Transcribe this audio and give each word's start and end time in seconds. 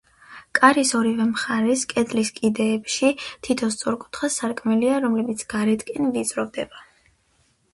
კარის 0.59 0.91
ორივე 0.99 1.25
მხარეს, 1.33 1.83
კედლის 1.91 2.31
კიდეებში, 2.39 3.11
თითო 3.49 3.69
სწორკუთხა 3.75 4.31
სარკმელია, 4.37 4.97
რომლებიც 5.05 5.45
გარეთკენ 5.55 6.11
ვიწროვდება. 6.17 6.83